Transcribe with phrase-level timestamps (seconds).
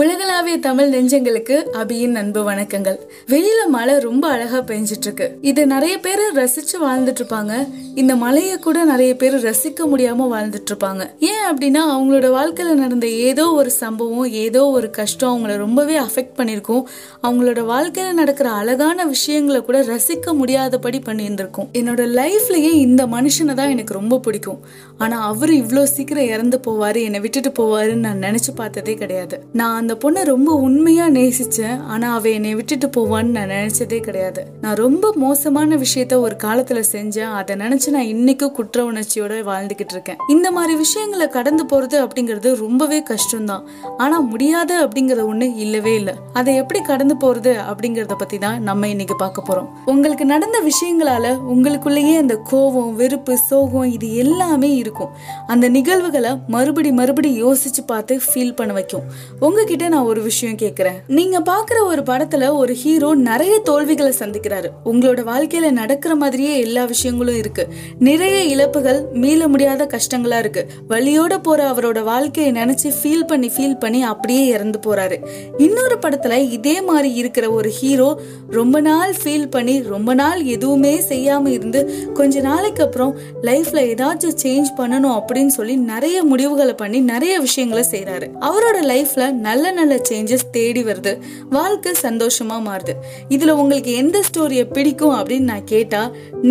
[0.00, 2.98] உலகளாவிய தமிழ் நெஞ்சங்களுக்கு அபியின் அன்பு வணக்கங்கள்.
[3.28, 8.84] வெளியில மழை ரொம்ப அழகா பெஞ்சிட்டு இருக்கு இது நிறைய பேர் ரசிச்சு வாழ்ந்துட்டு இருப்பாங்க இந்த மழையை கூட
[8.84, 14.66] நிறைய பேர் ரசிக்க முடியாம வாழ்ந்துட்டு இருப்பாங்க ஏன் அப்படின்னா அவங்களோட வாழ்க்கையில நடந்த ஏதோ ஒரு சம்பவம் ஏதோ
[14.66, 16.82] ஒரு கஷ்டம் அவங்கள ரொம்பவே அஃபெக்ட் பண்ணிருக்கும்
[17.22, 21.68] அவங்களோட வாழ்க்கையில நடக்கிற அழகான விஷயங்களை கூட ரசிக்க முடியாதபடி பண்ணியிருந்திருக்கும்.
[21.72, 24.60] என்னோட லைஃப்லயே இந்த மனுஷனை தான் எனக்கு ரொம்ப பிடிக்கும்.
[24.98, 29.44] ஆனா அவரு இவ்வளோ சீக்கிரம் இறந்து போவாரு என்னை விட்டுட்டு போவாருன்னு நான் நினைச்சு பார்த்ததே கிடையாது.
[29.52, 31.82] நான் அந்த அந்த பொண்ணை ரொம்ப உண்மையா நேசிச்சேன்.
[31.84, 34.44] ஆனா அவ என்னை விட்டுட்டு போவான்னு நான் நினைச்சதே கிடையாது.
[34.60, 37.32] நான் ரொம்ப மோசமான விஷயத்த ஒரு காலத்துல செஞ்சேன்.
[37.32, 40.16] அதை நினைச்சு நான் இன்னைக்கும் குற்ற உணர்ச்சியோட வாழ்ந்துகிட்டு இருக்கேன்.
[40.28, 43.64] இந்த மாதிரி விஷயங்களை கடந்து போறது அப்படிங்கிறது ரொம்பவே கஷ்டம்தான்.
[43.98, 46.14] ஆனா முடியாது அப்படிங்கறது ஒண்ணு இல்லவே இல்லை.
[46.32, 49.68] அதை எப்படி கடந்து போறது அப்படிங்கறத பத்தி தான் நம்ம இன்னைக்கு பார்க்க போறோம்.
[49.86, 55.08] உங்களுக்கு நடந்த விஷயங்களால உங்களுக்குள்ளேயே அந்த கோபம் வெறுப்பு சோகம் இது எல்லாமே இருக்கும்.
[55.46, 59.02] அந்த நிகழ்வுகளை மறுபடி மறுபடி யோசிச்சு பார்த்து ஃபீல் பண்ண வைக்கும்.
[59.40, 60.98] உங்ககிட்ட நான் ஒரு விஷயம் கேக்குறேன்.
[61.06, 64.64] நீங்க பாக்குற ஒரு படத்துல ஒரு ஹீரோ நிறைய தோல்விகளை சந்திக்கிறாரு.
[64.84, 67.68] உங்களோட வாழ்க்கையில நடக்கிற மாதிரியே எல்லா விஷயங்களும் இருக்கு.
[67.98, 70.66] நிறைய இழப்புகள் மீள முடியாத கஷ்டங்களா இருக்கு.
[70.88, 75.16] வழியோட போற அவரோட வாழ்க்கையை நினைச்சு ஃபீல் பண்ணி ஃபீல் பண்ணி அப்படியே இறந்து போறாரு.
[75.56, 81.46] இன்னொரு படத்துல இதே மாதிரி இருக்கிற ஒரு ஹீரோ ரொம்ப நாள் ஃபீல் பண்ணி ரொம்ப நாள் எதுவுமே செய்யாம
[81.46, 87.84] இருந்து கொஞ்ச நாளைக்கு அப்புறம் லைஃப்ல ஏதாச்சும் சேஞ்ச் பண்ணணும் அப்படின்னு சொல்லி நிறைய முடிவுகளை பண்ணி நிறைய விஷயங்களை
[87.90, 91.12] செய்யறாரு அவரோட லைஃப்ல நல்ல நல்ல நல்ல சேஞ்சஸ் தேடி வருது.
[91.54, 92.92] வாழ்க்கை சந்தோஷமா மாறுது.
[93.34, 96.00] இதுல உங்களுக்கு எந்த ஸ்டோரியை பிடிக்கும் அப்படின்னு நான் கேட்டா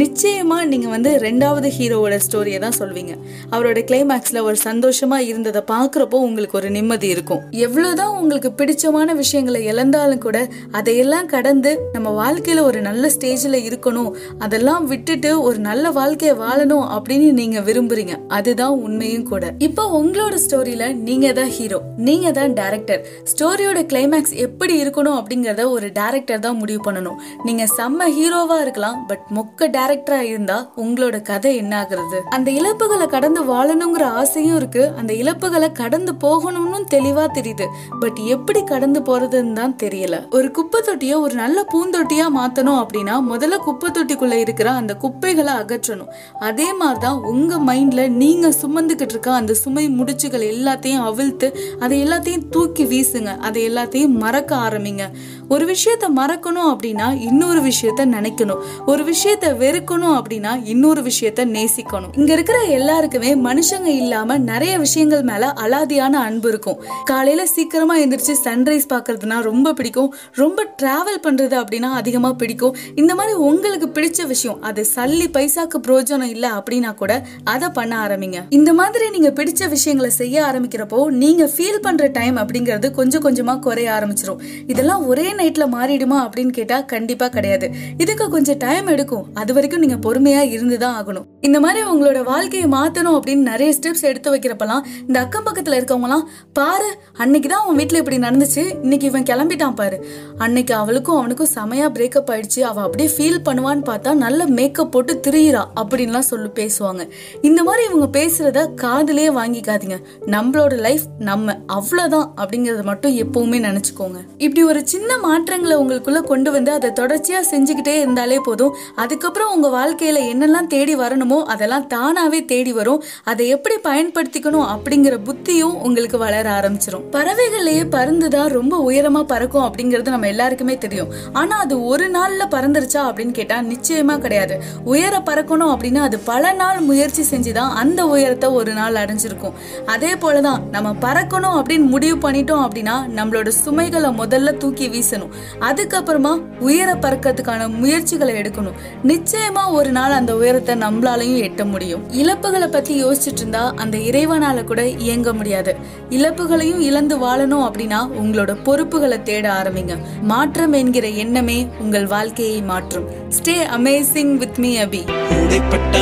[0.02, 3.14] நிச்சயமா நீங்க வந்து ரெண்டாவது ஹீரோவோட ஸ்டோரியை தான் சொல்வீங்க.
[3.54, 7.42] அவரோட கிளைமேக்ஸ்ல ஒரு சந்தோஷமா இருந்ததை பாக்குறப்போ உங்களுக்கு ஒரு நிம்மதி இருக்கும்.
[7.66, 10.38] எவ்வளவுதான் உங்களுக்கு பிடிச்சமான விஷயங்களை இழந்தாலும் கூட
[10.82, 14.12] அதையெல்லாம் கடந்து நம்ம வாழ்க்கையில ஒரு நல்ல ஸ்டேஜ்ல இருக்கணும்.
[14.40, 18.16] அதெல்லாம் விட்டுட்டு ஒரு நல்ல வாழ்க்கையை வாழணும் அப்படின்னு நீங்க விரும்புறீங்க.
[18.40, 19.54] அதுதான் உண்மையும் கூட.
[19.70, 25.88] இப்போ உங்களோட ஸ்டோரியில நீங்க தான் ஹீரோ நீங்க தான் டேரக்டர் ஸ்டோரியோட கிளைமேக்ஸ் எப்படி இருக்கணும் அப்படிங்கிறத ஒரு
[25.88, 27.16] டேரக்டர் தான் முடிவு பண்ணணும்.
[27.44, 32.20] நீங்க செம்ம ஹீரோவா இருக்கலாம் பட் மொக்க டைரக்டரா இருந்தா உங்களோட கதை என்ன ஆகுறது?
[32.30, 34.92] அந்த இழப்புகளை கடந்து வாழணுங்கிற ஆசையும் இருக்கு.
[34.98, 37.68] அந்த இழப்புகளை கடந்து போகணும்னு தெளிவா தெரியுது.
[38.00, 40.16] பட் எப்படி கடந்து போறதுன்னு தான் தெரியல.
[40.32, 46.12] ஒரு குப்பை தொட்டிய ஒரு நல்ல பூந்தொட்டியா மாத்தணும் அப்படின்னா முதல்ல குப்பை தொட்டிக்குள்ள இருக்கிற அந்த குப்பைகளை அகற்றணும்.
[46.40, 51.48] அதே மாதிரிதான் உங்க மைண்ட்ல நீங்க சுமந்துகிட்டு இருக்க அந்த சுமை முடிச்சுகள் எல்லாத்தையும் அவிழ்த்து
[51.80, 53.38] அதை எல்லாத்தையும் தூக்கி வீசுங்க.
[53.38, 55.02] அதை எல்லாத்தையும் மறக்க ஆரம்பிங்க.
[55.50, 58.58] ஒரு விஷயத்த மறக்கணும் அப்படின்னா இன்னொரு விஷயத்த நினைக்கணும்.
[58.86, 62.10] ஒரு விஷயத்த வெறுக்கணும் அப்படின்னா இன்னொரு விஷயத்த நேசிக்கணும்.
[62.16, 66.84] இங்க இருக்கிற எல்லாருக்குமே மனுஷங்க இல்லாம நிறைய விஷயங்கள் மேல அலாதியான அன்பு இருக்கும்.
[67.06, 70.16] காலையில சீக்கிரமா எந்திரிச்சு சன்ரைஸ் பாக்குறதுனா ரொம்ப பிடிக்கும்.
[70.34, 72.76] ரொம்ப டிராவல் பண்றது அப்படின்னா அதிகமா பிடிக்கும்.
[72.96, 78.38] இந்த மாதிரி உங்களுக்கு பிடிச்ச விஷயம் அது சல்லி பைசாக்கு பிரயோஜனம் இல்லை அப்படின்னா கூட அதை பண்ண ஆரம்பிங்க.
[78.50, 83.92] இந்த மாதிரி நீங்க பிடிச்ச விஷயங்களை செய்ய ஆரம்பிக்கிறப்போ நீங்க ஃபீல் பண்ற டைம் அப்படிங்கிறது கொஞ்சம் கொஞ்சமாக குறைய
[83.92, 84.40] ஆரம்பிச்சிரும்.
[84.68, 87.72] இதெல்லாம் ஒரே நைட்ல மாறிடுமா அப்படின்னு கேட்டால் கண்டிப்பாக கிடையாது.
[87.98, 89.26] இதுக்கு கொஞ்சம் டைம் எடுக்கும்.
[89.34, 91.26] அது வரைக்கும் நீங்க இருந்து தான் ஆகணும்.
[91.42, 96.24] இந்த மாதிரி உங்களோட வாழ்க்கையை மாத்தணும் அப்படின்னு நிறைய ஸ்டெப்ஸ் எடுத்து வைக்கிறப்பெல்லாம் இந்த அக்கம் பக்கத்தில் இருக்கவங்களாம்
[96.54, 98.82] பாரு அன்னைக்கு தான் அவன் வீட்டில் இப்படி நடந்துச்சு.
[98.82, 100.06] இன்னைக்கு இவன் கிளம்பிட்டான் பாரு.
[100.38, 102.60] அன்னைக்கு அவளுக்கும் அவனுக்கும் செமையா பிரேக்கப் ஆயிடுச்சு.
[102.60, 107.10] அவள் அப்படியே ஃபீல் பண்ணுவான்னு பார்த்தா நல்ல மேக்கப் போட்டு திரியிறா அப்படின்லாம் சொல்லி பேசுவாங்க.
[107.42, 109.98] இந்த மாதிரி இவங்க பேசுறத காதலே வாங்கிக்காதீங்க.
[110.26, 111.58] நம்மளோட லைஃப் நம்ம.
[111.68, 112.34] அவ்வளவுதான்
[112.70, 114.18] அப்படிங்கறத மட்டும் எப்பவுமே நினைச்சுக்கோங்க.
[114.38, 118.76] இப்படி ஒரு சின்ன மாற்றங்களை உங்களுக்குள்ள கொண்டு வந்து அதை தொடர்ச்சியா செஞ்சுக்கிட்டே இருந்தாலே போதும்.
[118.96, 123.04] அதுக்கப்புறம் உங்க வாழ்க்கையில என்னெல்லாம் தேடி வரணுமோ அதெல்லாம் தானாவே தேடி வரும்.
[123.24, 127.06] அதை எப்படி பயன்படுத்திக்கணும் அப்படிங்கிற புத்தியும் உங்களுக்கு வளர ஆரம்பிச்சிரும்.
[127.12, 131.08] பறவைகள்லயே பறந்துதான் ரொம்ப உயரமா பறக்கும் அப்படிங்கிறது நம்ம எல்லாருக்குமே தெரியும்.
[131.34, 134.62] ஆனா அது ஒரு நாள்ல பறந்துருச்சா அப்படின்னு கேட்டா நிச்சயமா கிடையாது.
[134.86, 139.54] உயர பறக்கணும் அப்படின்னா அது பல நாள் முயற்சி செஞ்சுதான் அந்த உயரத்தை ஒரு நாள் அடைஞ்சிருக்கும்.
[139.86, 145.30] அதே போலதான் நம்ம பறக்கணும் அப்படின்னு முடிவு பண்ணிட்டோம் அப்படின்னா நம்மளோட சுமைகளை முதல்ல தூக்கி வீசணும்.
[145.60, 148.78] அதுக்கப்புறமா உயர பறக்கிறதுக்கான முயற்சிகளை எடுக்கணும்.
[149.04, 152.12] நிச்சயமா ஒரு நாள் அந்த உயரத்தை நம்மளாலையும் எட்ட முடியும்.
[152.12, 155.76] இழப்புகளை பத்தி யோசிச்சுட்டு இருந்தா அந்த இறைவனால கூட இயங்க முடியாது.
[156.10, 159.98] இழப்புகளையும் இழந்து வாழணும் அப்படின்னா உங்களோட பொறுப்புகளை தேட ஆரம்பிங்க.
[160.22, 163.08] மாற்றம் என்கிற எண்ணமே உங்கள் வாழ்க்கையை மாற்றும்.
[163.30, 165.98] Stay amazing with me Abhi உடைப்பட்ட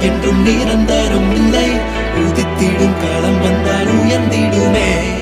[0.00, 1.68] என்றும் நிரந்தரம் இல்லை.
[2.18, 5.21] உதித்திடும் காலம் வந்தால் உயர்ந்திடுமே.